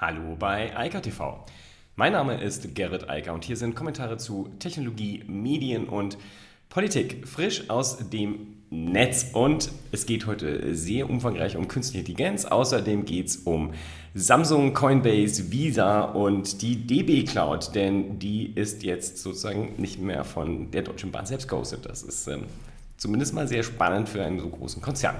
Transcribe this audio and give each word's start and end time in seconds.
Hallo 0.00 0.34
bei 0.34 0.74
Eika 0.74 1.00
TV. 1.00 1.44
Mein 1.94 2.12
Name 2.12 2.40
ist 2.40 2.74
Gerrit 2.74 3.10
Eiker 3.10 3.34
und 3.34 3.44
hier 3.44 3.58
sind 3.58 3.74
Kommentare 3.74 4.16
zu 4.16 4.48
Technologie, 4.58 5.22
Medien 5.26 5.90
und 5.90 6.16
Politik 6.70 7.28
frisch 7.28 7.68
aus 7.68 8.08
dem 8.08 8.62
Netz. 8.70 9.26
Und 9.34 9.70
es 9.92 10.06
geht 10.06 10.26
heute 10.26 10.74
sehr 10.74 11.10
umfangreich 11.10 11.54
um 11.54 11.68
künstliche 11.68 11.98
Intelligenz. 11.98 12.46
Außerdem 12.46 13.04
geht 13.04 13.26
es 13.26 13.36
um 13.36 13.74
Samsung, 14.14 14.72
Coinbase, 14.72 15.52
Visa 15.52 16.00
und 16.00 16.62
die 16.62 16.86
DB 16.86 17.24
Cloud, 17.24 17.74
denn 17.74 18.18
die 18.18 18.54
ist 18.54 18.82
jetzt 18.82 19.18
sozusagen 19.18 19.74
nicht 19.76 20.00
mehr 20.00 20.24
von 20.24 20.70
der 20.70 20.80
Deutschen 20.80 21.12
Bahn 21.12 21.26
selbst 21.26 21.46
gehostet. 21.46 21.84
Das 21.84 22.02
ist 22.02 22.26
ähm, 22.26 22.44
zumindest 22.96 23.34
mal 23.34 23.46
sehr 23.46 23.64
spannend 23.64 24.08
für 24.08 24.24
einen 24.24 24.40
so 24.40 24.48
großen 24.48 24.80
Konzern. 24.80 25.16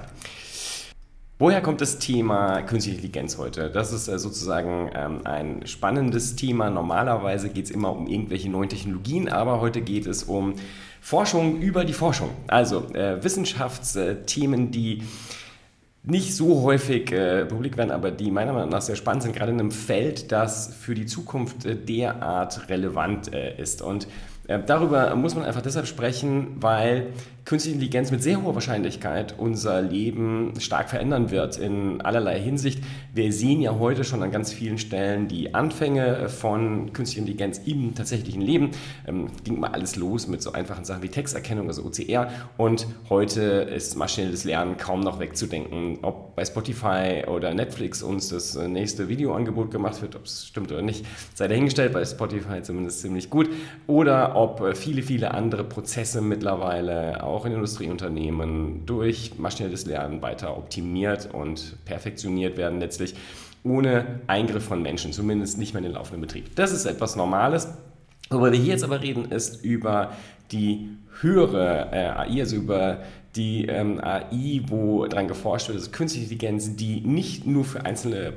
Woher 1.41 1.59
kommt 1.59 1.81
das 1.81 1.97
Thema 1.97 2.61
künstliche 2.61 2.97
Intelligenz 2.97 3.39
heute? 3.39 3.71
Das 3.71 3.91
ist 3.91 4.07
äh, 4.07 4.19
sozusagen 4.19 4.91
ähm, 4.93 5.21
ein 5.23 5.65
spannendes 5.65 6.35
Thema. 6.35 6.69
Normalerweise 6.69 7.49
geht 7.49 7.65
es 7.65 7.71
immer 7.71 7.91
um 7.91 8.05
irgendwelche 8.05 8.47
neuen 8.47 8.69
Technologien, 8.69 9.27
aber 9.27 9.59
heute 9.59 9.81
geht 9.81 10.05
es 10.05 10.21
um 10.21 10.53
Forschung 11.01 11.59
über 11.59 11.83
die 11.83 11.93
Forschung. 11.93 12.29
Also 12.45 12.93
äh, 12.93 13.23
Wissenschaftsthemen, 13.23 14.69
die 14.69 15.01
nicht 16.03 16.35
so 16.35 16.61
häufig 16.61 17.11
äh, 17.11 17.45
publik 17.45 17.75
werden, 17.75 17.89
aber 17.89 18.11
die 18.11 18.29
meiner 18.29 18.53
Meinung 18.53 18.69
nach 18.69 18.83
sehr 18.83 18.95
spannend 18.95 19.23
sind, 19.23 19.35
gerade 19.35 19.51
in 19.51 19.59
einem 19.59 19.71
Feld, 19.71 20.31
das 20.31 20.71
für 20.71 20.93
die 20.93 21.07
Zukunft 21.07 21.65
äh, 21.65 21.75
derart 21.75 22.69
relevant 22.69 23.33
äh, 23.33 23.59
ist. 23.59 23.81
Und 23.81 24.07
darüber 24.57 25.15
muss 25.15 25.35
man 25.35 25.45
einfach 25.45 25.61
deshalb 25.61 25.87
sprechen, 25.87 26.57
weil 26.59 27.13
künstliche 27.45 27.75
Intelligenz 27.75 28.11
mit 28.11 28.21
sehr 28.21 28.41
hoher 28.41 28.53
Wahrscheinlichkeit 28.53 29.35
unser 29.37 29.81
Leben 29.81 30.53
stark 30.59 30.89
verändern 30.89 31.31
wird 31.31 31.57
in 31.57 32.01
allerlei 32.01 32.39
Hinsicht. 32.39 32.83
Wir 33.13 33.33
sehen 33.33 33.61
ja 33.61 33.77
heute 33.77 34.03
schon 34.03 34.21
an 34.23 34.31
ganz 34.31 34.53
vielen 34.53 34.77
Stellen 34.77 35.27
die 35.27 35.53
Anfänge 35.53 36.29
von 36.29 36.93
künstlicher 36.93 37.21
Intelligenz 37.21 37.59
im 37.65 37.95
tatsächlichen 37.95 38.41
Leben. 38.41 38.71
Ähm, 39.07 39.27
ging 39.43 39.59
mal 39.59 39.71
alles 39.71 39.95
los 39.95 40.27
mit 40.27 40.41
so 40.41 40.53
einfachen 40.53 40.85
Sachen 40.85 41.03
wie 41.03 41.09
Texterkennung, 41.09 41.67
also 41.67 41.83
OCR. 41.83 42.29
Und 42.57 42.87
heute 43.09 43.41
ist 43.41 43.95
maschinelles 43.95 44.43
Lernen 44.43 44.77
kaum 44.77 45.01
noch 45.01 45.19
wegzudenken. 45.19 45.99
Ob 46.03 46.35
bei 46.35 46.45
Spotify 46.45 47.23
oder 47.27 47.53
Netflix 47.53 48.03
uns 48.03 48.29
das 48.29 48.55
nächste 48.55 49.09
Videoangebot 49.09 49.71
gemacht 49.71 50.01
wird, 50.01 50.15
ob 50.15 50.25
es 50.25 50.47
stimmt 50.47 50.71
oder 50.71 50.81
nicht, 50.81 51.05
sei 51.33 51.47
dahingestellt. 51.47 51.91
Bei 51.93 52.05
Spotify 52.05 52.61
zumindest 52.61 53.01
ziemlich 53.01 53.29
gut. 53.29 53.49
Oder 53.87 54.35
ob 54.41 54.75
viele, 54.75 55.03
viele 55.03 55.33
andere 55.33 55.63
Prozesse 55.63 56.19
mittlerweile 56.19 57.23
auch 57.23 57.45
in 57.45 57.53
Industrieunternehmen 57.53 58.85
durch 58.87 59.37
maschinelles 59.37 59.85
Lernen 59.85 60.21
weiter 60.21 60.57
optimiert 60.57 61.29
und 61.31 61.75
perfektioniert 61.85 62.57
werden, 62.57 62.79
letztlich 62.79 63.13
ohne 63.63 64.21
Eingriff 64.25 64.63
von 64.63 64.81
Menschen, 64.81 65.13
zumindest 65.13 65.59
nicht 65.59 65.73
mehr 65.73 65.79
in 65.79 65.89
den 65.89 65.93
laufenden 65.93 66.21
Betrieb. 66.21 66.55
Das 66.55 66.71
ist 66.71 66.85
etwas 66.85 67.15
Normales. 67.15 67.67
Worüber 68.31 68.51
wir 68.51 68.59
hier 68.59 68.73
jetzt 68.73 68.83
aber 68.83 69.01
reden, 69.01 69.25
ist 69.25 69.63
über 69.63 70.13
die 70.51 70.89
höhere 71.21 71.89
äh, 71.91 72.07
AI, 72.07 72.39
also 72.39 72.55
über 72.55 73.01
die 73.35 73.65
ähm, 73.67 73.99
AI, 74.03 74.61
wo 74.67 75.05
daran 75.05 75.27
geforscht 75.27 75.69
wird, 75.69 75.77
also 75.77 75.91
künstliche 75.91 76.25
Intelligenz, 76.25 76.75
die 76.75 76.99
nicht 76.99 77.47
nur 77.47 77.63
für 77.63 77.85
einzelne 77.85 78.17
äh, 78.27 78.33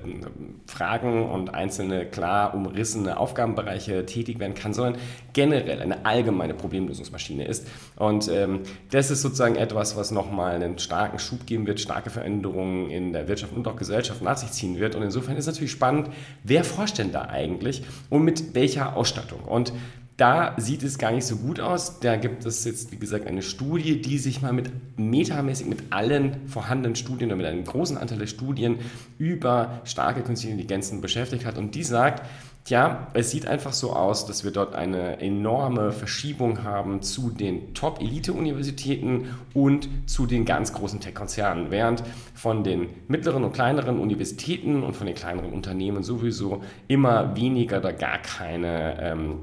Fragen 0.67 1.29
und 1.29 1.53
einzelne 1.53 2.07
klar 2.07 2.55
umrissene 2.55 3.17
Aufgabenbereiche 3.17 4.07
tätig 4.07 4.39
werden 4.39 4.55
kann, 4.55 4.73
sondern 4.73 5.01
generell 5.33 5.83
eine 5.83 6.07
allgemeine 6.07 6.55
Problemlösungsmaschine 6.55 7.45
ist. 7.45 7.67
Und 7.97 8.29
ähm, 8.29 8.61
das 8.91 9.11
ist 9.11 9.23
sozusagen 9.23 9.57
etwas, 9.57 9.97
was 9.97 10.13
nochmal 10.13 10.55
einen 10.55 10.79
starken 10.79 11.19
Schub 11.19 11.45
geben 11.45 11.67
wird, 11.67 11.81
starke 11.81 12.11
Veränderungen 12.11 12.89
in 12.91 13.13
der 13.13 13.27
Wirtschaft 13.27 13.53
und 13.53 13.67
auch 13.67 13.77
Gesellschaft 13.77 14.23
nach 14.23 14.37
sich 14.37 14.53
ziehen 14.53 14.79
wird. 14.79 14.95
Und 14.95 15.03
insofern 15.03 15.37
ist 15.37 15.47
natürlich 15.47 15.73
spannend, 15.73 16.09
wer 16.45 16.63
forscht 16.63 16.99
denn 16.99 17.11
da 17.11 17.23
eigentlich 17.23 17.83
und 18.11 18.23
mit 18.23 18.55
welcher 18.55 18.97
Ausstattung? 18.97 19.41
Und 19.41 19.73
da 20.17 20.55
sieht 20.59 20.85
es 20.85 20.99
gar 20.99 21.11
nicht 21.11 21.27
so 21.27 21.37
gut 21.37 21.59
aus. 21.59 21.99
Da 21.99 22.17
gibt 22.17 22.47
es 22.47 22.65
jetzt, 22.65 22.93
wie 22.93 22.99
gesagt, 22.99 23.27
eine 23.27 23.43
Studie, 23.43 24.01
die 24.01 24.19
sich 24.19 24.43
mal 24.43 24.53
mit 24.53 24.71
metamäßig 24.97 25.67
mit 25.67 25.83
allen 25.91 26.47
vorhandenen 26.47 26.95
Studien 26.95 27.31
oder 27.31 27.37
mit 27.37 27.47
einem 27.47 27.65
großen 27.65 27.99
Anteil 27.99 28.19
der 28.19 28.29
Studien 28.29 28.79
über 29.19 29.81
starke 29.85 30.23
künstliche 30.23 30.53
Intelligenzen 30.53 31.01
beschäftigt 31.01 31.45
hat. 31.45 31.59
Und 31.59 31.75
die 31.75 31.83
sagt, 31.83 32.23
Tja, 32.65 33.09
es 33.13 33.31
sieht 33.31 33.47
einfach 33.47 33.75
so 33.75 33.93
aus, 33.93 34.25
dass 34.25 34.43
wir 34.43 34.51
dort 34.51 34.75
eine 34.75 35.21
enorme 35.21 35.93
Verschiebung 35.93 36.65
haben 36.65 37.03
zu 37.03 37.29
den 37.29 37.75
Top-Elite-Universitäten 37.75 39.35
und 39.53 39.87
zu 40.07 40.25
den 40.25 40.47
ganz 40.47 40.73
großen 40.73 40.99
Tech-Konzernen, 40.99 41.71
während 41.71 42.03
von 42.33 42.65
den 42.65 42.89
mittleren 43.07 43.45
und 43.45 43.53
kleineren 43.53 43.99
Universitäten 43.99 44.83
und 44.83 44.97
von 44.97 45.07
den 45.07 45.15
kleineren 45.15 45.53
Unternehmen 45.53 46.03
sowieso 46.03 46.63
immer 46.89 47.37
weniger 47.37 47.81
oder 47.81 47.93
gar 47.93 48.17
keine 48.17 48.99
ähm, 48.99 49.41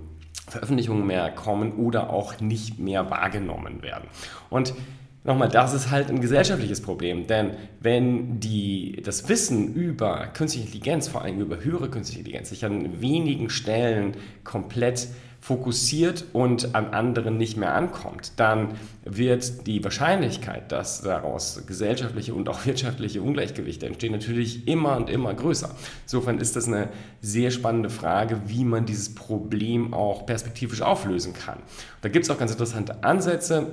Veröffentlichungen 0.52 1.08
mehr 1.08 1.32
kommen 1.32 1.72
oder 1.74 2.10
auch 2.10 2.40
nicht 2.42 2.78
mehr 2.78 3.10
wahrgenommen 3.10 3.82
werden. 3.82 4.10
Und 4.50 4.74
Nochmal, 5.24 5.50
das 5.50 5.74
ist 5.76 5.92
halt 5.92 6.10
ein 6.10 6.20
gesellschaftliches 6.20 6.82
Problem, 6.82 7.28
denn 7.28 7.52
wenn 7.80 8.40
die, 8.40 9.02
das 9.04 9.30
Wissen 9.30 9.74
über 9.76 10.28
künstliche 10.34 10.66
Intelligenz, 10.66 11.08
vor 11.08 11.22
allem 11.22 11.40
über 11.40 11.64
höhere 11.64 11.90
künstliche 11.90 12.22
Intelligenz, 12.22 12.50
sich 12.50 12.66
an 12.66 13.02
wenigen 13.02 13.52
Stellen 13.52 14.16
komplett 14.44 15.10
fokussiert 15.40 16.26
und 16.34 16.76
an 16.76 16.88
anderen 16.88 17.38
nicht 17.38 17.56
mehr 17.58 17.74
ankommt, 17.76 18.34
dann 18.38 18.70
wird 19.04 19.68
die 19.68 19.84
Wahrscheinlichkeit, 19.84 20.72
dass 20.72 21.02
daraus 21.02 21.64
gesellschaftliche 21.68 22.34
und 22.34 22.50
auch 22.50 22.66
wirtschaftliche 22.66 23.22
Ungleichgewichte 23.22 23.86
entstehen, 23.86 24.14
natürlich 24.14 24.68
immer 24.68 24.98
und 24.98 25.10
immer 25.10 25.36
größer. 25.36 25.70
Insofern 26.04 26.40
ist 26.40 26.56
das 26.56 26.68
eine 26.68 26.90
sehr 27.22 27.52
spannende 27.52 27.92
Frage, 27.92 28.42
wie 28.48 28.64
man 28.64 28.88
dieses 28.88 29.14
Problem 29.14 29.94
auch 29.94 30.26
perspektivisch 30.26 30.82
auflösen 30.82 31.34
kann. 31.34 31.60
Da 32.02 32.10
gibt 32.10 32.26
es 32.26 32.32
auch 32.32 32.40
ganz 32.40 32.52
interessante 32.52 33.04
Ansätze 33.04 33.68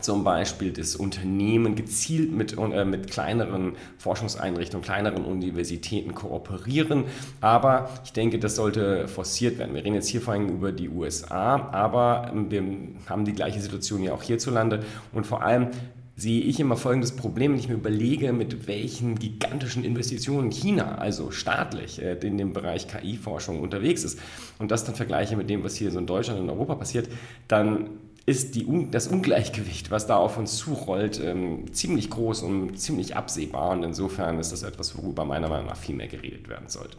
zum 0.00 0.24
Beispiel 0.24 0.72
das 0.72 0.96
Unternehmen 0.96 1.76
gezielt 1.76 2.32
mit, 2.32 2.56
äh, 2.58 2.84
mit 2.84 3.10
kleineren 3.10 3.72
Forschungseinrichtungen, 3.98 4.84
kleineren 4.84 5.24
Universitäten 5.24 6.14
kooperieren. 6.14 7.04
Aber 7.40 7.90
ich 8.04 8.12
denke, 8.12 8.38
das 8.38 8.56
sollte 8.56 9.06
forciert 9.06 9.58
werden. 9.58 9.74
Wir 9.74 9.84
reden 9.84 9.94
jetzt 9.94 10.08
hier 10.08 10.20
vor 10.20 10.34
allem 10.34 10.48
über 10.48 10.72
die 10.72 10.88
USA, 10.88 11.68
aber 11.70 12.30
ähm, 12.32 12.50
wir 12.50 12.62
haben 13.08 13.24
die 13.24 13.32
gleiche 13.32 13.60
Situation 13.60 14.02
ja 14.02 14.12
auch 14.12 14.22
hierzulande. 14.22 14.84
Und 15.12 15.26
vor 15.26 15.42
allem 15.42 15.68
sehe 16.16 16.42
ich 16.42 16.60
immer 16.60 16.76
folgendes 16.76 17.12
Problem, 17.12 17.52
wenn 17.52 17.58
ich 17.58 17.68
mir 17.68 17.74
überlege, 17.74 18.32
mit 18.32 18.68
welchen 18.68 19.18
gigantischen 19.18 19.84
Investitionen 19.84 20.50
China, 20.50 20.96
also 20.96 21.30
staatlich, 21.30 22.00
äh, 22.00 22.14
in 22.14 22.38
dem 22.38 22.52
Bereich 22.52 22.88
KI-Forschung 22.88 23.60
unterwegs 23.60 24.04
ist 24.04 24.18
und 24.58 24.70
das 24.70 24.84
dann 24.84 24.94
vergleiche 24.94 25.36
mit 25.36 25.50
dem, 25.50 25.64
was 25.64 25.76
hier 25.76 25.90
so 25.90 25.98
in 25.98 26.06
Deutschland 26.06 26.40
und 26.40 26.50
Europa 26.50 26.76
passiert, 26.76 27.08
dann 27.48 27.90
ist 28.26 28.54
die, 28.54 28.88
das 28.90 29.06
Ungleichgewicht, 29.06 29.90
was 29.90 30.06
da 30.06 30.16
auf 30.16 30.38
uns 30.38 30.56
zurollt, 30.56 31.20
ähm, 31.22 31.72
ziemlich 31.72 32.08
groß 32.08 32.42
und 32.42 32.78
ziemlich 32.78 33.16
absehbar. 33.16 33.70
Und 33.70 33.82
insofern 33.82 34.38
ist 34.38 34.52
das 34.52 34.62
etwas, 34.62 34.96
worüber 34.96 35.24
meiner 35.24 35.48
Meinung 35.48 35.66
nach 35.66 35.76
viel 35.76 35.94
mehr 35.94 36.08
geredet 36.08 36.48
werden 36.48 36.68
sollte. 36.68 36.96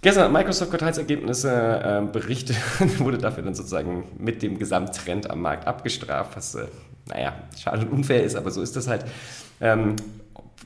Gestern 0.00 0.24
hat 0.24 0.32
Microsoft 0.32 0.70
Quartalsergebnisse 0.70 1.50
äh, 1.50 2.12
berichtet 2.12 2.56
wurde 2.98 3.18
dafür 3.18 3.44
dann 3.44 3.54
sozusagen 3.54 4.04
mit 4.18 4.42
dem 4.42 4.58
Gesamttrend 4.58 5.30
am 5.30 5.40
Markt 5.40 5.68
abgestraft, 5.68 6.36
was, 6.36 6.56
äh, 6.56 6.66
naja, 7.06 7.34
schade 7.56 7.86
und 7.86 7.92
unfair 7.92 8.24
ist, 8.24 8.34
aber 8.34 8.50
so 8.50 8.62
ist 8.62 8.74
das 8.74 8.88
halt. 8.88 9.04
Ähm, 9.60 9.94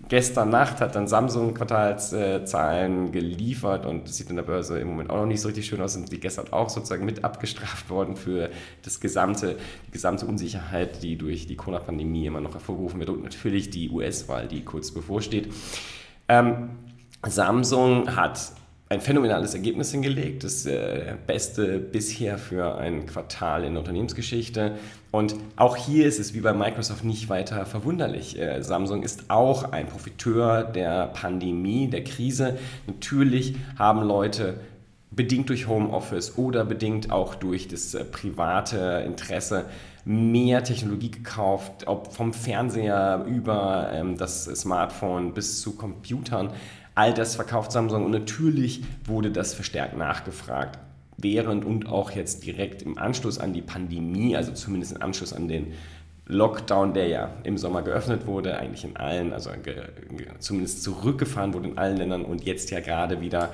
gestern 0.09 0.51
Nacht 0.51 0.81
hat 0.81 0.95
dann 0.95 1.07
Samsung 1.07 1.55
Quartalszahlen 1.55 3.13
geliefert 3.13 3.87
und 3.87 4.09
das 4.09 4.17
sieht 4.17 4.31
in 4.31 4.37
der 4.37 4.43
Börse 4.43 4.79
im 4.79 4.89
Moment 4.89 5.11
auch 5.11 5.17
noch 5.17 5.27
nicht 5.27 5.41
so 5.41 5.49
richtig 5.49 5.67
schön 5.67 5.81
aus. 5.81 5.95
Sind 5.95 6.11
die 6.13 6.21
gestern 6.21 6.53
auch 6.53 6.69
sozusagen 6.69 7.05
mit 7.05 7.25
abgestraft 7.25 7.91
worden 7.91 8.17
für 8.17 8.51
das 8.83 9.01
gesamte, 9.01 9.57
die 9.87 9.91
gesamte 9.91 10.27
Unsicherheit, 10.27 11.03
die 11.03 11.17
durch 11.17 11.47
die 11.47 11.57
Corona-Pandemie 11.57 12.27
immer 12.27 12.41
noch 12.41 12.55
hervorgerufen 12.55 13.01
wird 13.01 13.11
und 13.11 13.23
natürlich 13.23 13.71
die 13.71 13.91
US-Wahl, 13.91 14.49
die 14.49 14.65
kurz 14.65 14.91
bevorsteht. 14.91 15.53
Ähm, 16.29 16.71
Samsung 17.25 18.15
hat 18.17 18.53
ein 18.89 19.01
phänomenales 19.01 19.55
Ergebnis 19.55 19.91
hingelegt, 19.91 20.45
das 20.45 20.65
äh, 20.65 21.15
beste 21.27 21.79
bisher 21.79 22.39
für 22.39 22.77
ein 22.77 23.07
Quartal 23.07 23.65
in 23.65 23.73
der 23.73 23.81
Unternehmensgeschichte. 23.81 24.77
Und 25.11 25.35
auch 25.57 25.77
hier 25.77 26.07
ist 26.07 26.21
es 26.21 26.35
wie 26.35 26.41
bei 26.41 26.53
Microsoft 26.53 27.03
nicht 27.05 27.29
weiter 27.29 27.67
verwunderlich. 27.67 28.39
Äh, 28.39 28.63
Samsung 28.63 29.03
ist 29.03 29.29
auch 29.29 29.73
ein 29.73 29.89
Profiteur 29.89 30.63
der 30.63 31.09
Pandemie, 31.09 31.89
der 31.89 32.05
Krise. 32.05 32.59
Natürlich 32.87 33.57
haben 33.77 34.03
Leute 34.03 34.61
bedingt 35.11 35.49
durch 35.49 35.67
Homeoffice 35.67 36.39
oder 36.39 36.65
bedingt 36.65 37.11
auch 37.11 37.35
durch 37.35 37.67
das 37.67 37.95
äh, 37.95 38.05
private 38.05 39.03
Interesse 39.05 39.65
mehr 40.05 40.63
Technologie 40.63 41.11
gekauft, 41.11 41.89
ob 41.89 42.13
vom 42.13 42.33
Fernseher 42.33 43.25
über 43.27 43.91
ähm, 43.93 44.17
das 44.17 44.45
Smartphone 44.45 45.35
bis 45.35 45.61
zu 45.61 45.75
Computern. 45.75 46.51
All 46.97 47.13
das 47.13 47.37
verkauft 47.37 47.73
Samsung 47.73 48.07
und 48.07 48.11
natürlich 48.11 48.83
wurde 49.05 49.31
das 49.31 49.53
verstärkt 49.53 49.99
nachgefragt. 49.99 50.79
Während 51.19 51.67
und 51.67 51.89
auch 51.89 52.11
jetzt 52.11 52.47
direkt 52.47 52.81
im 52.83 52.97
Anschluss 52.97 53.39
an 53.39 53.53
die 53.53 53.61
Pandemie, 53.61 54.35
also 54.35 54.53
zumindest 54.53 54.97
im 54.97 55.03
Anschluss 55.03 55.35
an 55.35 55.47
den 55.47 55.75
Lockdown, 56.27 56.95
der 56.95 57.09
ja 57.09 57.31
im 57.45 57.59
Sommer 57.59 57.83
geöffnet 57.83 58.27
wurde, 58.27 58.57
eigentlich 58.59 58.85
in 58.85 58.97
allen, 58.97 59.35
also 59.35 59.51
zumindest 60.39 60.83
zurückgefahren 60.83 61.53
wurde 61.53 61.69
in 61.69 61.79
allen 61.79 61.99
Ländern 61.99 62.25
und 62.25 62.45
jetzt 62.45 62.71
ja 62.71 62.81
gerade 62.81 63.21
wieder 63.21 63.53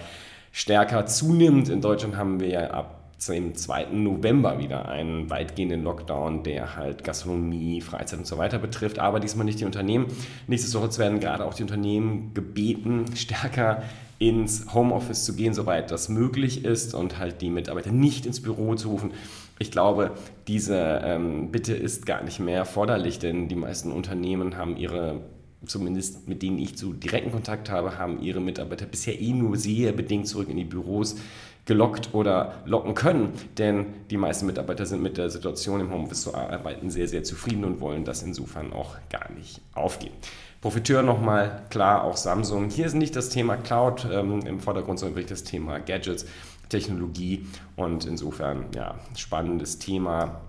stärker 0.53 1.07
zunimmt. 1.07 1.69
In 1.69 1.81
Deutschland 1.81 2.17
haben 2.17 2.39
wir 2.39 2.49
ja 2.49 2.71
ab 2.71 3.02
dem 3.27 3.55
2. 3.55 3.87
November 3.93 4.59
wieder 4.59 4.89
einen 4.89 5.31
weitgehenden 5.31 5.83
Lockdown, 5.83 6.43
der 6.43 6.77
halt 6.77 7.05
Gastronomie, 7.05 7.81
Freizeit 7.81 8.19
und 8.19 8.27
so 8.27 8.39
weiter 8.39 8.59
betrifft, 8.59 8.99
aber 8.99 9.21
diesmal 9.21 9.45
nicht 9.45 9.61
die 9.61 9.65
Unternehmen. 9.65 10.07
Nichtsdestotrotz 10.47 10.99
werden 10.99 11.21
gerade 11.21 11.45
auch 11.45 11.55
die 11.55 11.63
Unternehmen 11.63 12.35
gebeten, 12.35 13.05
stärker 13.15 13.83
ins 14.19 14.73
Homeoffice 14.73 15.25
zu 15.25 15.35
gehen, 15.35 15.53
soweit 15.53 15.91
das 15.91 16.09
möglich 16.09 16.65
ist 16.65 16.95
und 16.95 17.19
halt 17.19 17.43
die 17.43 17.51
Mitarbeiter 17.51 17.91
nicht 17.91 18.25
ins 18.25 18.41
Büro 18.41 18.75
zu 18.75 18.91
rufen. 18.91 19.11
Ich 19.59 19.71
glaube, 19.71 20.13
diese 20.49 21.03
ähm, 21.05 21.51
Bitte 21.51 21.75
ist 21.75 22.07
gar 22.07 22.23
nicht 22.23 22.41
mehr 22.41 22.57
erforderlich, 22.57 23.19
denn 23.19 23.49
die 23.49 23.57
meisten 23.57 23.91
Unternehmen 23.91 24.57
haben 24.57 24.77
ihre 24.77 25.21
zumindest 25.67 26.29
mit 26.29 26.43
denen 26.43 26.59
ich 26.59 26.77
zu 26.77 26.93
direkten 26.93 27.31
Kontakt 27.31 27.71
habe, 27.71 27.99
haben 27.99 28.21
ihre 28.21 28.41
Mitarbeiter 28.41 28.87
bisher 28.87 29.21
eh 29.21 29.33
nur 29.33 29.57
sehr 29.57 29.93
bedingt 29.93 30.27
zurück 30.27 30.49
in 30.49 30.57
die 30.57 30.65
Büros 30.65 31.17
gelockt 31.65 32.13
oder 32.13 32.55
locken 32.65 32.95
können. 32.95 33.33
Denn 33.59 33.87
die 34.11 34.17
meisten 34.17 34.47
Mitarbeiter 34.47 34.87
sind 34.87 35.03
mit 35.03 35.17
der 35.17 35.31
Situation 35.31 35.81
im 35.81 35.93
Homeoffice 35.93 36.23
zu 36.23 36.35
arbeiten 36.35 36.91
sehr, 36.91 37.09
sehr 37.09 37.23
zufrieden 37.23 37.65
und 37.65 37.81
wollen 37.81 38.05
das 38.05 38.23
insofern 38.23 38.73
auch 38.73 38.97
gar 39.11 39.31
nicht 39.33 39.61
aufgeben. 39.75 40.15
Profiteur 40.61 41.03
nochmal, 41.03 41.63
klar, 41.71 42.05
auch 42.05 42.17
Samsung. 42.17 42.71
Hier 42.71 42.87
ist 42.87 42.95
nicht 42.95 43.17
das 43.17 43.31
Thema 43.31 43.57
Cloud 43.57 44.07
ähm, 44.11 44.41
im 44.47 44.61
Vordergrund, 44.61 44.99
sondern 44.99 45.17
wirklich 45.17 45.31
das 45.31 45.45
Thema 45.45 45.81
Gadgets, 45.81 46.25
Technologie 46.69 47.47
und 47.77 48.05
insofern, 48.07 48.67
ja, 48.75 48.95
spannendes 49.17 49.79
Thema. 49.79 50.41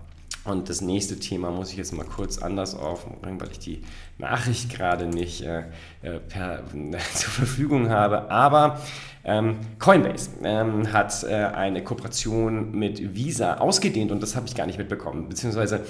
Und 0.44 0.68
das 0.68 0.82
nächste 0.82 1.18
Thema 1.18 1.50
muss 1.50 1.70
ich 1.70 1.76
jetzt 1.76 1.92
mal 1.92 2.04
kurz 2.04 2.38
anders 2.38 2.74
aufbringen, 2.74 3.40
weil 3.40 3.50
ich 3.50 3.58
die 3.58 3.82
Nachricht 4.18 4.70
gerade 4.70 5.06
nicht 5.06 5.42
äh, 5.42 5.64
äh 6.02 6.20
per, 6.20 6.58
äh, 6.58 6.98
zur 7.14 7.30
Verfügung 7.30 7.88
habe. 7.88 8.30
Aber 8.30 8.80
ähm, 9.24 9.56
Coinbase 9.78 10.30
ähm, 10.42 10.92
hat 10.92 11.24
äh, 11.24 11.34
eine 11.34 11.82
Kooperation 11.82 12.72
mit 12.72 13.14
Visa 13.14 13.58
ausgedehnt 13.58 14.12
und 14.12 14.22
das 14.22 14.36
habe 14.36 14.46
ich 14.46 14.54
gar 14.54 14.66
nicht 14.66 14.78
mitbekommen. 14.78 15.28
Beziehungsweise 15.28 15.86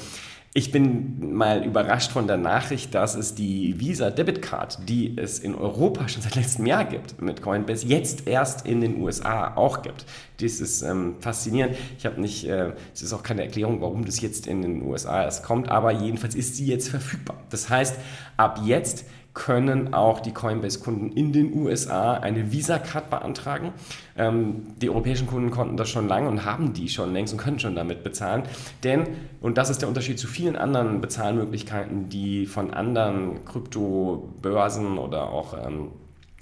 ich 0.57 0.71
bin 0.71 1.35
mal 1.35 1.65
überrascht 1.65 2.13
von 2.13 2.29
der 2.29 2.37
Nachricht, 2.37 2.95
dass 2.95 3.17
es 3.17 3.35
die 3.35 3.81
Visa 3.81 4.11
Debit 4.11 4.41
Card, 4.41 4.79
die 4.89 5.19
es 5.19 5.41
in 5.41 5.57
Europa 5.57 6.09
schon 6.09 6.23
seit 6.23 6.37
letztem 6.37 6.65
Jahr 6.67 6.85
gibt 6.85 7.21
mit 7.21 7.43
Coinbase, 7.43 7.89
jetzt 7.89 8.29
erst 8.29 8.65
in 8.65 8.81
den 8.81 9.03
USA 9.03 9.57
auch 9.57 9.83
gibt. 9.83 10.07
Das 10.41 10.61
ist 10.61 10.83
ähm, 10.83 11.17
faszinierend. 11.19 11.77
Ich 11.99 12.07
habe 12.07 12.21
nicht, 12.21 12.47
äh, 12.47 12.73
es 12.95 13.03
ist 13.03 13.13
auch 13.13 13.25
keine 13.25 13.43
Erklärung, 13.43 13.81
warum 13.81 14.05
das 14.05 14.21
jetzt 14.21 14.47
in 14.47 14.63
den 14.63 14.83
USA 14.83 15.25
erst 15.25 15.43
kommt, 15.43 15.69
aber 15.69 15.91
jedenfalls 15.91 16.37
ist 16.37 16.55
sie 16.55 16.67
jetzt 16.67 16.89
verfügbar. 16.89 17.37
Das 17.51 17.69
heißt, 17.69 17.99
ab 18.37 18.61
jetzt 18.65 19.07
können 19.35 19.93
auch 19.93 20.21
die 20.21 20.33
Coinbase-Kunden 20.33 21.11
in 21.13 21.33
den 21.33 21.53
USA 21.55 22.15
eine 22.15 22.53
Visa-Card 22.53 23.11
beantragen. 23.11 23.73
Ähm, 24.17 24.63
die 24.81 24.89
europäischen 24.89 25.27
Kunden 25.27 25.51
konnten 25.51 25.77
das 25.77 25.91
schon 25.91 26.07
lange 26.07 26.29
und 26.29 26.45
haben 26.45 26.73
die 26.73 26.89
schon 26.89 27.13
längst 27.13 27.33
und 27.33 27.41
können 27.41 27.59
schon 27.59 27.75
damit 27.75 28.05
bezahlen. 28.05 28.45
Denn, 28.85 29.09
und 29.41 29.59
das 29.59 29.71
ist 29.71 29.83
der 29.83 29.89
Unterschied 29.89 30.21
zu 30.21 30.29
vielen 30.29 30.44
anderen 30.51 31.01
Bezahlmöglichkeiten, 31.01 32.09
die 32.09 32.47
von 32.47 32.73
anderen 32.73 33.45
Kryptobörsen 33.45 34.99
oder 34.99 35.31
auch 35.31 35.55
ähm, 35.67 35.89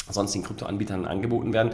sonstigen 0.08 0.44
Kryptoanbietern 0.44 1.06
angeboten 1.06 1.52
werden, 1.52 1.72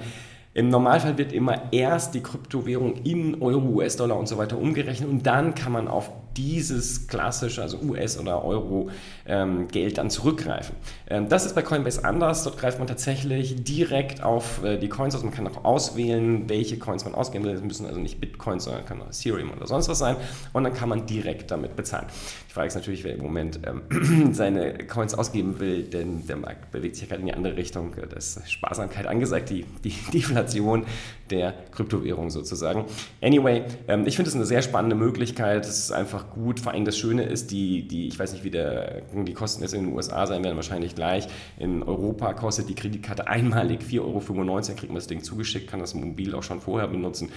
im 0.54 0.70
Normalfall 0.70 1.18
wird 1.18 1.32
immer 1.32 1.72
erst 1.72 2.14
die 2.14 2.20
Kryptowährung 2.20 2.94
in 3.04 3.40
Euro, 3.42 3.68
US-Dollar 3.76 4.18
und 4.18 4.26
so 4.26 4.38
weiter 4.38 4.58
umgerechnet 4.58 5.08
und 5.08 5.26
dann 5.26 5.54
kann 5.54 5.72
man 5.72 5.88
auf 5.88 6.10
dieses 6.38 7.08
klassische, 7.08 7.60
also 7.60 7.78
US- 7.80 8.18
oder 8.18 8.44
Euro-Geld 8.44 9.74
ähm, 9.74 9.94
dann 9.94 10.08
zurückgreifen. 10.08 10.76
Ähm, 11.10 11.28
das 11.28 11.44
ist 11.44 11.54
bei 11.54 11.62
Coinbase 11.62 12.04
anders. 12.04 12.44
Dort 12.44 12.58
greift 12.58 12.78
man 12.78 12.86
tatsächlich 12.86 13.64
direkt 13.64 14.22
auf 14.22 14.62
äh, 14.62 14.78
die 14.78 14.88
Coins 14.88 15.16
aus. 15.16 15.24
Man 15.24 15.34
kann 15.34 15.46
auch 15.48 15.64
auswählen, 15.64 16.48
welche 16.48 16.78
Coins 16.78 17.04
man 17.04 17.14
ausgeben 17.14 17.44
will. 17.44 17.54
Das 17.54 17.62
müssen 17.62 17.86
also 17.86 17.98
nicht 17.98 18.20
Bitcoins, 18.20 18.64
sondern 18.64 18.86
kann 18.86 19.02
auch 19.02 19.08
Ethereum 19.08 19.50
oder 19.50 19.66
sonst 19.66 19.88
was 19.88 19.98
sein. 19.98 20.16
Und 20.52 20.62
dann 20.62 20.74
kann 20.74 20.88
man 20.88 21.06
direkt 21.06 21.50
damit 21.50 21.74
bezahlen. 21.74 22.06
Die 22.48 22.52
Frage 22.52 22.68
ist 22.68 22.76
natürlich, 22.76 23.02
wer 23.02 23.14
im 23.14 23.22
Moment 23.22 23.60
ähm, 23.66 24.32
seine 24.32 24.78
Coins 24.86 25.14
ausgeben 25.14 25.58
will, 25.58 25.82
denn 25.82 26.26
der 26.26 26.36
Markt 26.36 26.70
bewegt 26.70 26.94
sich 26.94 27.02
ja 27.02 27.08
gerade 27.08 27.20
in 27.22 27.26
die 27.26 27.34
andere 27.34 27.56
Richtung. 27.56 27.92
Das 28.10 28.36
ist 28.36 28.52
Sparsamkeit 28.52 29.06
angesagt, 29.06 29.50
die, 29.50 29.64
die 29.82 29.94
Deflation 30.12 30.84
der 31.30 31.54
Kryptowährung 31.72 32.30
sozusagen. 32.30 32.84
Anyway, 33.20 33.64
ähm, 33.88 34.06
ich 34.06 34.16
finde 34.16 34.28
es 34.28 34.34
eine 34.34 34.46
sehr 34.46 34.62
spannende 34.62 34.96
Möglichkeit. 34.96 35.66
Es 35.66 35.78
ist 35.78 35.92
einfach 35.92 36.27
gut. 36.34 36.60
Vor 36.60 36.72
allem 36.72 36.84
das 36.84 36.98
Schöne 36.98 37.24
ist, 37.24 37.50
die, 37.50 37.86
die 37.86 38.08
ich 38.08 38.18
weiß 38.18 38.32
nicht, 38.32 38.44
wie 38.44 38.50
der, 38.50 39.02
die 39.12 39.34
Kosten 39.34 39.62
jetzt 39.62 39.74
in 39.74 39.84
den 39.84 39.94
USA 39.94 40.26
sein 40.26 40.42
werden, 40.44 40.56
wahrscheinlich 40.56 40.94
gleich. 40.94 41.28
In 41.58 41.82
Europa 41.82 42.32
kostet 42.34 42.68
die 42.68 42.74
Kreditkarte 42.74 43.26
einmalig 43.26 43.80
4,95 43.82 44.00
Euro, 44.00 44.60
kriegt 44.60 44.86
man 44.88 44.94
das 44.96 45.06
Ding 45.06 45.22
zugeschickt, 45.22 45.70
kann 45.70 45.80
das 45.80 45.94
mobil 45.94 46.34
auch 46.34 46.42
schon 46.42 46.60
vorher 46.60 46.88
benutzen. 46.88 47.30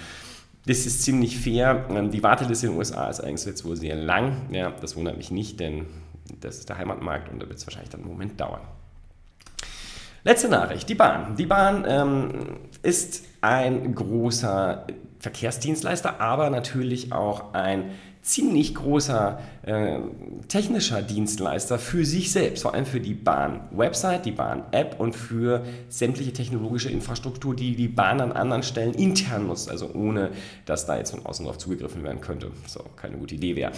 Das 0.68 0.86
ist 0.86 1.04
ziemlich 1.04 1.40
fair. 1.40 1.86
Ähm, 1.90 2.12
die 2.12 2.22
Warteliste 2.22 2.68
in 2.68 2.74
den 2.74 2.80
USA 2.80 3.10
ist 3.10 3.20
eigentlich 3.20 3.46
jetzt 3.46 3.66
wohl 3.66 3.76
sehr 3.76 3.96
lang. 3.96 4.50
Ja, 4.52 4.72
das 4.72 4.96
wundert 4.96 5.18
mich 5.18 5.32
nicht, 5.32 5.60
denn 5.60 5.88
das 6.40 6.60
ist 6.60 6.70
der 6.70 6.78
Heimatmarkt 6.78 7.32
und 7.32 7.42
da 7.42 7.48
wird 7.48 7.58
es 7.58 7.66
wahrscheinlich 7.66 7.90
dann 7.90 8.02
einen 8.02 8.12
Moment 8.12 8.40
dauern. 8.40 8.62
Letzte 10.24 10.50
Nachricht, 10.50 10.88
die 10.88 10.96
Bahn. 10.96 11.36
Die 11.36 11.48
Bahn 11.48 11.84
ähm, 11.88 12.30
ist 12.84 13.26
ein 13.42 13.96
großer 13.96 14.86
Verkehrsdienstleister, 15.20 16.22
aber 16.22 16.52
natürlich 16.52 17.12
auch 17.12 17.54
ein 17.54 17.92
ziemlich 18.22 18.76
großer 18.76 19.40
äh, 19.64 20.00
technischer 20.48 21.02
Dienstleister 21.02 21.80
für 21.80 22.06
sich 22.06 22.32
selbst, 22.32 22.62
vor 22.62 22.74
allem 22.74 22.86
für 22.86 23.00
die 23.00 23.14
Bahn-Website, 23.14 24.26
die 24.26 24.32
Bahn-App 24.32 25.00
und 25.00 25.16
für 25.16 25.64
sämtliche 25.90 26.32
technologische 26.32 26.90
Infrastruktur, 26.90 27.56
die 27.56 27.76
die 27.76 27.88
Bahn 27.88 28.22
an 28.22 28.32
anderen 28.32 28.64
Stellen 28.64 28.94
intern 28.94 29.48
nutzt, 29.48 29.70
also 29.70 29.92
ohne 29.94 30.30
dass 30.66 30.86
da 30.86 30.98
jetzt 30.98 31.12
von 31.12 31.26
außen 31.26 31.46
drauf 31.46 31.58
zugegriffen 31.58 32.04
werden 32.04 32.22
könnte. 32.22 32.52
So, 32.68 32.84
keine 32.96 33.18
gute 33.18 33.36
Idee 33.36 33.56
wäre. 33.56 33.72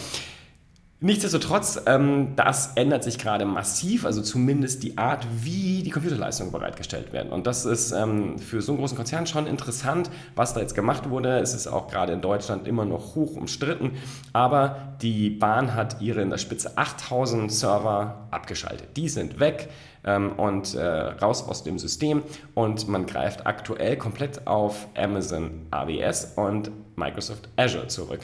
Nichtsdestotrotz, 1.04 1.82
ähm, 1.86 2.30
das 2.38 2.72
ändert 2.76 3.04
sich 3.04 3.18
gerade 3.18 3.44
massiv, 3.44 4.06
also 4.06 4.22
zumindest 4.22 4.84
die 4.84 4.98
Art, 4.98 5.28
wie 5.42 5.84
die 5.84 5.90
Computerleistungen 5.90 6.54
bereitgestellt 6.54 7.12
werden. 7.12 7.34
Und 7.34 7.46
das 7.46 7.66
ist 7.66 7.92
ähm, 7.92 8.40
für 8.40 8.62
so 8.62 8.72
einen 8.72 8.80
großen 8.80 8.96
Konzern 8.96 9.28
schon 9.28 9.46
interessant, 9.46 10.10
was 10.36 10.54
da 10.54 10.62
jetzt 10.62 10.76
gemacht 10.76 11.10
wurde. 11.10 11.40
Es 11.40 11.54
ist 11.54 11.68
auch 11.68 11.90
gerade 11.90 12.14
in 12.14 12.22
Deutschland 12.22 12.70
immer 12.70 12.86
noch 12.86 13.16
hoch 13.16 13.36
umstritten, 13.36 13.92
aber 14.32 14.96
die 15.02 15.30
Bahn 15.30 15.76
hat 15.76 16.00
ihre 16.00 16.22
in 16.22 16.30
der 16.30 16.38
Spitze 16.38 16.78
8000 16.78 17.52
Server 17.52 18.30
abgeschaltet. 18.32 18.96
Die 18.96 19.10
sind 19.10 19.42
weg 19.42 19.68
ähm, 20.06 20.32
und 20.40 20.74
äh, 20.74 20.86
raus 20.86 21.46
aus 21.46 21.66
dem 21.66 21.80
System 21.80 22.24
und 22.54 22.88
man 22.88 23.08
greift 23.08 23.46
aktuell 23.46 23.98
komplett 23.98 24.48
auf 24.48 24.88
Amazon 24.96 25.68
AWS 25.70 26.32
und 26.38 26.72
Microsoft 26.96 27.50
Azure 27.58 27.88
zurück. 27.88 28.22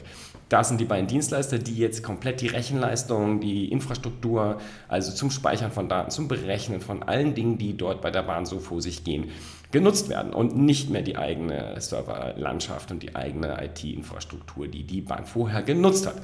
Das 0.50 0.66
sind 0.66 0.80
die 0.80 0.84
beiden 0.84 1.06
Dienstleister, 1.06 1.60
die 1.60 1.76
jetzt 1.76 2.02
komplett 2.02 2.40
die 2.40 2.48
Rechenleistung, 2.48 3.40
die 3.40 3.70
Infrastruktur, 3.70 4.60
also 4.88 5.12
zum 5.12 5.30
Speichern 5.30 5.70
von 5.70 5.88
Daten, 5.88 6.10
zum 6.10 6.26
Berechnen 6.26 6.80
von 6.80 7.04
allen 7.04 7.36
Dingen, 7.36 7.56
die 7.56 7.76
dort 7.76 8.02
bei 8.02 8.10
der 8.10 8.24
Bahn 8.24 8.44
so 8.44 8.58
vor 8.58 8.82
sich 8.82 9.04
gehen, 9.04 9.30
genutzt 9.70 10.08
werden 10.08 10.32
und 10.32 10.56
nicht 10.56 10.90
mehr 10.90 11.02
die 11.02 11.16
eigene 11.16 11.80
Serverlandschaft 11.80 12.90
und 12.90 13.00
die 13.00 13.14
eigene 13.14 13.64
IT-Infrastruktur, 13.64 14.66
die 14.66 14.82
die 14.82 15.02
Bahn 15.02 15.24
vorher 15.24 15.62
genutzt 15.62 16.08
hat. 16.08 16.16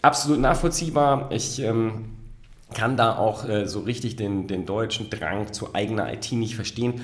Absolut 0.00 0.40
nachvollziehbar. 0.40 1.30
Ich 1.30 1.60
ähm, 1.60 2.16
kann 2.72 2.96
da 2.96 3.18
auch 3.18 3.46
äh, 3.46 3.66
so 3.66 3.80
richtig 3.80 4.16
den, 4.16 4.46
den 4.46 4.64
deutschen 4.64 5.10
Drang 5.10 5.52
zu 5.52 5.74
eigener 5.74 6.10
IT 6.10 6.32
nicht 6.32 6.56
verstehen. 6.56 7.02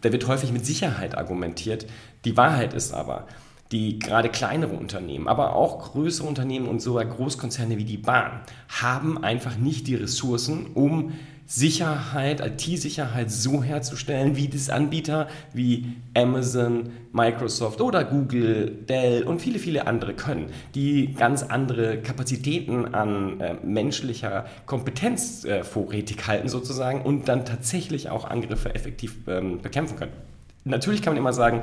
Da 0.00 0.10
wird 0.10 0.26
häufig 0.26 0.50
mit 0.50 0.66
Sicherheit 0.66 1.16
argumentiert. 1.16 1.86
Die 2.24 2.36
Wahrheit 2.36 2.74
ist 2.74 2.92
aber, 2.92 3.28
die 3.72 3.98
gerade 3.98 4.28
kleinere 4.28 4.74
Unternehmen, 4.74 5.28
aber 5.28 5.56
auch 5.56 5.92
größere 5.92 6.26
Unternehmen 6.26 6.68
und 6.68 6.80
sogar 6.80 7.04
Großkonzerne 7.04 7.76
wie 7.78 7.84
die 7.84 7.96
Bahn 7.96 8.40
haben 8.68 9.22
einfach 9.22 9.56
nicht 9.56 9.86
die 9.86 9.94
Ressourcen, 9.94 10.66
um 10.74 11.12
Sicherheit, 11.48 12.40
IT-Sicherheit 12.40 13.30
so 13.30 13.62
herzustellen, 13.62 14.34
wie 14.34 14.48
das 14.48 14.68
Anbieter 14.68 15.28
wie 15.52 15.92
Amazon, 16.14 16.90
Microsoft 17.12 17.80
oder 17.80 18.04
Google, 18.04 18.72
Dell 18.88 19.22
und 19.22 19.40
viele, 19.40 19.60
viele 19.60 19.86
andere 19.86 20.14
können, 20.14 20.46
die 20.74 21.14
ganz 21.14 21.44
andere 21.44 21.98
Kapazitäten 21.98 22.94
an 22.94 23.40
äh, 23.40 23.54
menschlicher 23.62 24.46
Kompetenz 24.66 25.44
äh, 25.44 25.62
vorrätig 25.62 26.26
halten 26.26 26.48
sozusagen 26.48 27.02
und 27.02 27.28
dann 27.28 27.44
tatsächlich 27.44 28.10
auch 28.10 28.24
Angriffe 28.24 28.74
effektiv 28.74 29.16
ähm, 29.28 29.62
bekämpfen 29.62 29.96
können 29.96 30.35
natürlich 30.66 31.02
kann 31.02 31.14
man 31.14 31.18
immer 31.18 31.32
sagen, 31.32 31.62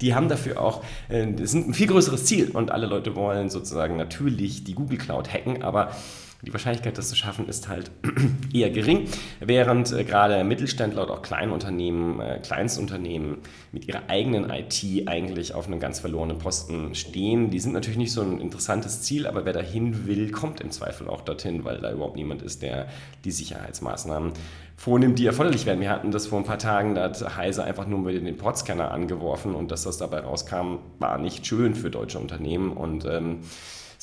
die 0.00 0.14
haben 0.14 0.28
dafür 0.28 0.60
auch, 0.60 0.82
äh, 1.08 1.26
das 1.32 1.54
ist 1.54 1.54
ein 1.54 1.74
viel 1.74 1.88
größeres 1.88 2.24
Ziel 2.24 2.50
und 2.50 2.70
alle 2.70 2.86
Leute 2.86 3.14
wollen 3.16 3.50
sozusagen 3.50 3.96
natürlich 3.96 4.64
die 4.64 4.74
Google 4.74 4.98
Cloud 4.98 5.32
hacken, 5.32 5.62
aber 5.62 5.90
Die 6.46 6.52
Wahrscheinlichkeit, 6.52 6.98
das 6.98 7.08
zu 7.08 7.16
schaffen, 7.16 7.48
ist 7.48 7.68
halt 7.68 7.90
eher 8.52 8.70
gering, 8.70 9.08
während 9.40 9.92
äh, 9.92 10.04
gerade 10.04 10.44
Mittelständler 10.44 11.04
oder 11.04 11.14
auch 11.14 11.22
Kleinunternehmen, 11.22 12.20
äh, 12.20 12.38
Kleinstunternehmen 12.42 13.38
mit 13.72 13.88
ihrer 13.88 14.02
eigenen 14.08 14.50
IT 14.50 15.08
eigentlich 15.08 15.54
auf 15.54 15.66
einem 15.66 15.80
ganz 15.80 16.00
verlorenen 16.00 16.38
Posten 16.38 16.94
stehen. 16.94 17.50
Die 17.50 17.58
sind 17.58 17.72
natürlich 17.72 17.96
nicht 17.96 18.12
so 18.12 18.20
ein 18.20 18.40
interessantes 18.40 19.02
Ziel, 19.02 19.26
aber 19.26 19.46
wer 19.46 19.54
dahin 19.54 20.06
will, 20.06 20.30
kommt 20.30 20.60
im 20.60 20.70
Zweifel 20.70 21.08
auch 21.08 21.22
dorthin, 21.22 21.64
weil 21.64 21.78
da 21.78 21.90
überhaupt 21.90 22.16
niemand 22.16 22.42
ist, 22.42 22.62
der 22.62 22.88
die 23.24 23.30
Sicherheitsmaßnahmen 23.30 24.32
vornimmt, 24.76 25.18
die 25.18 25.26
erforderlich 25.26 25.64
werden. 25.64 25.80
Wir 25.80 25.90
hatten 25.90 26.10
das 26.10 26.26
vor 26.26 26.38
ein 26.38 26.44
paar 26.44 26.58
Tagen, 26.58 26.94
da 26.94 27.04
hat 27.04 27.36
Heise 27.36 27.64
einfach 27.64 27.86
nur 27.86 28.00
mit 28.00 28.14
den 28.14 28.36
Portscanner 28.36 28.90
angeworfen 28.90 29.54
und 29.54 29.70
dass 29.70 29.84
das 29.84 29.96
dabei 29.96 30.20
rauskam, 30.20 30.76
war 30.98 31.16
nicht 31.16 31.46
schön 31.46 31.74
für 31.74 31.90
deutsche 31.90 32.18
Unternehmen 32.18 32.72
und 32.72 33.06
ähm, 33.06 33.38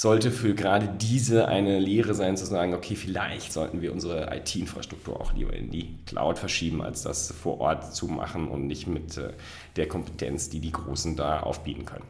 sollte 0.01 0.31
für 0.31 0.55
gerade 0.55 0.87
diese 0.99 1.47
eine 1.47 1.77
Lehre 1.77 2.15
sein, 2.15 2.35
zu 2.35 2.47
sagen, 2.47 2.73
okay, 2.73 2.95
vielleicht 2.95 3.53
sollten 3.53 3.81
wir 3.81 3.93
unsere 3.93 4.35
IT-Infrastruktur 4.35 5.21
auch 5.21 5.31
lieber 5.33 5.53
in 5.53 5.69
die 5.69 5.95
Cloud 6.07 6.39
verschieben, 6.39 6.81
als 6.81 7.03
das 7.03 7.31
vor 7.31 7.61
Ort 7.61 7.93
zu 7.93 8.07
machen 8.07 8.47
und 8.47 8.65
nicht 8.65 8.87
mit 8.87 9.17
äh, 9.17 9.33
der 9.75 9.87
Kompetenz, 9.87 10.49
die 10.49 10.59
die 10.59 10.71
Großen 10.71 11.15
da 11.15 11.41
aufbieten 11.41 11.85
können. 11.85 12.05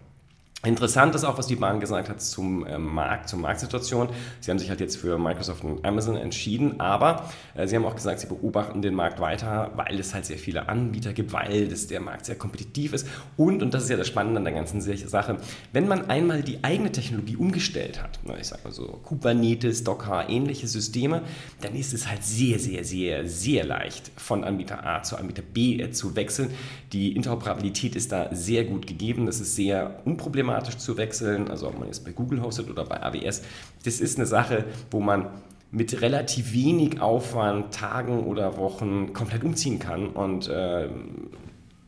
Interessant 0.64 1.16
ist 1.16 1.24
auch, 1.24 1.40
was 1.40 1.48
die 1.48 1.56
Bahn 1.56 1.80
gesagt 1.80 2.08
hat 2.08 2.22
zum 2.22 2.68
äh, 2.68 2.78
Markt, 2.78 3.30
zur 3.30 3.40
Marktsituation. 3.40 4.10
Sie 4.42 4.52
haben 4.52 4.60
sich 4.60 4.70
halt 4.70 4.80
jetzt 4.80 4.96
für 4.96 5.18
Microsoft 5.18 5.64
und 5.64 5.84
Amazon 5.84 6.16
entschieden, 6.16 6.80
aber 6.80 7.28
äh, 7.56 7.66
sie 7.66 7.76
haben 7.76 7.86
auch 7.86 7.96
gesagt, 7.96 8.20
sie 8.20 8.28
beobachten 8.28 8.84
den 8.84 8.94
Markt 8.94 9.20
weiter, 9.20 9.72
weil 9.76 10.00
es 10.00 10.14
halt 10.14 10.26
sehr 10.26 10.38
viele 10.38 10.70
Anbieter 10.70 11.14
gibt, 11.14 11.34
weil 11.34 11.68
das, 11.68 11.88
der 11.88 12.00
Markt 12.00 12.28
sehr 12.28 12.36
kompetitiv 12.36 12.94
ist 12.94 13.08
und, 13.38 13.64
und 13.64 13.74
das 13.74 13.84
ist 13.84 13.90
ja 13.90 13.98
das 13.98 14.08
Spannende 14.08 14.38
an 14.38 14.44
der 14.44 14.54
ganzen 14.54 14.82
Sache, 14.82 15.38
wenn 15.74 15.88
man 15.88 16.12
einmal 16.12 16.44
die 16.44 16.64
eigene 16.64 16.92
Technologie 16.92 17.38
umgestellt 17.38 18.02
hat, 18.04 18.20
ich 18.40 18.48
sage 18.48 18.62
mal 18.64 18.72
so 18.72 18.86
Kubernetes, 19.04 19.84
Docker, 19.84 20.30
ähnliche 20.30 20.68
Systeme, 20.68 21.24
dann 21.62 21.74
ist 21.74 21.92
es 21.92 22.08
halt 22.08 22.24
sehr, 22.24 22.60
sehr, 22.60 22.84
sehr, 22.84 23.28
sehr 23.28 23.66
leicht 23.66 24.12
von 24.16 24.44
Anbieter 24.44 24.86
A 24.86 25.02
zu 25.02 25.18
Anbieter 25.18 25.42
B 25.42 25.82
äh, 25.82 25.90
zu 25.90 26.16
wechseln. 26.16 26.52
Die 26.94 27.16
Interoperabilität 27.16 27.96
ist 27.96 28.12
da 28.12 28.30
sehr 28.32 28.66
gut 28.66 28.86
gegeben, 28.86 29.26
das 29.26 29.40
ist 29.40 29.56
sehr 29.56 30.02
unproblematisch 30.06 30.51
automatisch 30.52 30.78
zu 30.78 30.98
wechseln, 30.98 31.50
also 31.50 31.68
ob 31.68 31.80
man 31.80 31.88
jetzt 31.88 32.04
bei 32.04 32.12
Google 32.12 32.42
hostet 32.42 32.70
oder 32.70 32.86
bei 32.86 33.02
AWS, 33.02 33.44
das 33.86 34.00
ist 34.00 34.18
eine 34.18 34.26
Sache, 34.26 34.66
wo 34.90 35.00
man 35.00 35.28
mit 35.72 36.02
relativ 36.02 36.54
wenig 36.54 37.02
Aufwand, 37.02 37.74
Tagen 37.74 38.26
oder 38.26 38.58
Wochen 38.58 39.14
komplett 39.14 39.44
umziehen 39.44 39.80
kann 39.80 40.08
und 40.08 40.50
äh, 40.50 40.90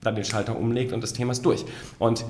dann 0.01 0.15
den 0.15 0.23
Schalter 0.23 0.57
umlegt 0.57 0.93
und 0.93 1.01
das 1.01 1.13
Thema 1.13 1.33
ist 1.33 1.45
durch. 1.45 1.65
Und 1.99 2.23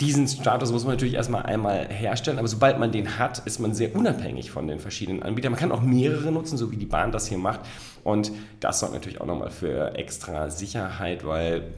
diesen 0.00 0.26
Status 0.26 0.72
muss 0.72 0.84
man 0.84 0.94
natürlich 0.94 1.12
erstmal 1.12 1.42
einmal 1.42 1.86
herstellen, 1.88 2.38
aber 2.38 2.48
sobald 2.48 2.78
man 2.78 2.90
den 2.90 3.18
hat, 3.18 3.40
ist 3.40 3.58
man 3.58 3.74
sehr 3.74 3.94
unabhängig 3.94 4.50
von 4.50 4.66
den 4.66 4.78
verschiedenen 4.78 5.22
Anbietern. 5.22 5.52
Man 5.52 5.60
kann 5.60 5.72
auch 5.72 5.82
mehrere 5.82 6.32
nutzen, 6.32 6.56
so 6.56 6.72
wie 6.72 6.78
die 6.78 6.86
Bahn 6.86 7.12
das 7.12 7.26
hier 7.26 7.36
macht. 7.36 7.60
Und 8.02 8.32
das 8.60 8.80
sorgt 8.80 8.94
natürlich 8.94 9.20
auch 9.20 9.26
nochmal 9.26 9.50
für 9.50 9.94
extra 9.96 10.48
Sicherheit, 10.48 11.26
weil 11.26 11.74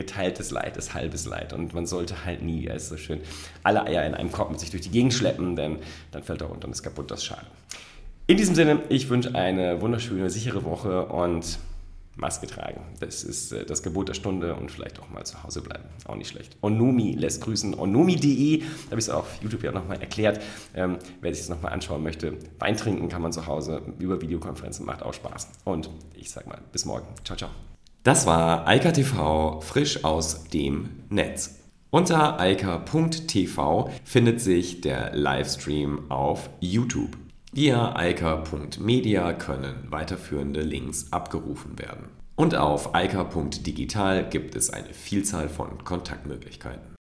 geteiltes 0.00 0.50
Leid 0.50 0.78
ist 0.78 0.94
halbes 0.94 1.26
Leid 1.26 1.52
und 1.52 1.74
man 1.74 1.86
sollte 1.86 2.24
halt 2.24 2.42
nie, 2.42 2.66
es 2.66 2.84
ist 2.84 2.88
so 2.88 2.96
schön, 2.96 3.20
alle 3.62 3.84
Eier 3.84 4.06
in 4.06 4.14
einem 4.14 4.32
Korb 4.32 4.50
mit 4.50 4.58
sich 4.58 4.70
durch 4.70 4.82
die 4.82 4.90
Gegend 4.90 5.12
schleppen, 5.12 5.56
denn 5.56 5.76
dann 6.10 6.22
fällt 6.22 6.40
er 6.40 6.46
runter 6.46 6.66
und 6.66 6.72
ist 6.72 6.82
kaputt, 6.82 7.10
das 7.10 7.20
ist 7.20 7.26
schade. 7.26 7.46
In 8.26 8.38
diesem 8.38 8.54
Sinne, 8.54 8.82
ich 8.88 9.10
wünsche 9.10 9.34
eine 9.34 9.80
wunderschöne, 9.82 10.30
sichere 10.30 10.64
Woche 10.64 11.06
und 11.06 11.58
Maske 12.16 12.46
tragen. 12.46 12.80
Das 13.00 13.24
ist 13.24 13.52
äh, 13.52 13.64
das 13.64 13.82
Gebot 13.82 14.08
der 14.08 14.14
Stunde 14.14 14.54
und 14.54 14.70
vielleicht 14.70 15.00
auch 15.00 15.08
mal 15.10 15.24
zu 15.24 15.42
Hause 15.42 15.62
bleiben. 15.62 15.84
Auch 16.06 16.16
nicht 16.16 16.28
schlecht. 16.28 16.56
Onumi 16.62 17.12
lässt 17.12 17.42
grüßen. 17.42 17.74
Onumi.de, 17.78 18.58
da 18.58 18.64
habe 18.90 19.00
ich 19.00 19.06
es 19.06 19.10
auf 19.10 19.42
YouTube 19.42 19.62
ja 19.62 19.72
nochmal 19.72 20.00
erklärt. 20.00 20.40
Ähm, 20.74 20.98
wer 21.20 21.34
sich 21.34 21.42
das 21.42 21.50
nochmal 21.50 21.72
anschauen 21.72 22.02
möchte, 22.02 22.34
Wein 22.58 22.76
trinken 22.76 23.08
kann 23.08 23.22
man 23.22 23.32
zu 23.32 23.46
Hause 23.46 23.82
über 23.98 24.20
Videokonferenzen, 24.20 24.86
macht 24.86 25.02
auch 25.02 25.14
Spaß. 25.14 25.48
Und 25.64 25.90
ich 26.14 26.30
sage 26.30 26.48
mal, 26.48 26.58
bis 26.72 26.84
morgen. 26.84 27.06
Ciao, 27.24 27.36
ciao. 27.36 27.50
Das 28.02 28.24
war 28.24 28.66
Eika 28.66 28.92
TV 28.92 29.60
frisch 29.60 30.04
aus 30.04 30.44
dem 30.44 30.88
Netz. 31.10 31.60
Unter 31.90 32.40
eika.tv 32.40 33.90
findet 34.04 34.40
sich 34.40 34.80
der 34.80 35.14
Livestream 35.14 36.10
auf 36.10 36.48
YouTube. 36.60 37.18
Via 37.52 37.94
eika.media 37.94 39.34
können 39.34 39.86
weiterführende 39.90 40.62
Links 40.62 41.12
abgerufen 41.12 41.78
werden. 41.78 42.08
Und 42.36 42.54
auf 42.54 42.94
eika.digital 42.94 44.30
gibt 44.30 44.54
es 44.56 44.70
eine 44.70 44.94
Vielzahl 44.94 45.50
von 45.50 45.84
Kontaktmöglichkeiten. 45.84 46.99